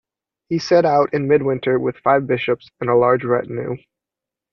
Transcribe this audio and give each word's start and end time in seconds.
He 0.49 0.57
set 0.57 0.83
out 0.83 1.13
in 1.13 1.27
mid-winter 1.27 1.77
with 1.77 1.95
five 1.97 2.25
bishops 2.25 2.71
and 2.79 2.89
a 2.89 2.95
large 2.95 3.23
retinue. 3.23 3.77